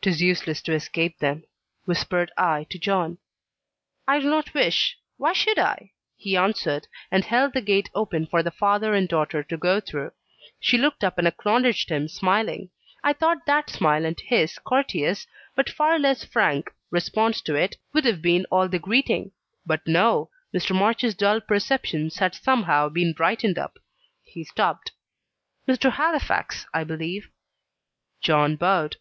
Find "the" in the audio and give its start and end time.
7.52-7.60, 8.44-8.52, 18.68-18.78